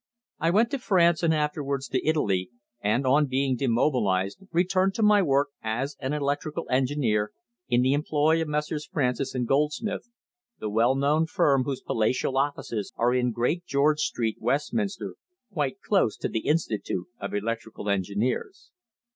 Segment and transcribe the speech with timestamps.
[0.39, 5.21] I went to France and afterwards to Italy, and on being demobilized returned to my
[5.21, 7.33] work as an electrical engineer
[7.69, 8.87] in the employ of Messrs.
[8.87, 10.09] Francis and Goldsmith,
[10.59, 15.17] the well known firm whose palatial offices are in Great George Street, Westminster,
[15.53, 18.71] quite close to the Institute of Electrical Engineers.